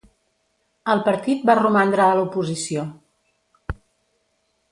El 0.93 1.03
partit 1.09 1.43
va 1.49 1.57
romandre 1.59 2.03
a 2.07 2.17
l'oposició. 2.19 2.87